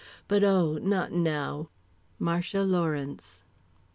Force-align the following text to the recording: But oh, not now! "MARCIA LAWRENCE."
But 0.27 0.43
oh, 0.43 0.79
not 0.79 1.11
now! 1.11 1.69
"MARCIA 2.17 2.63
LAWRENCE." 2.63 3.43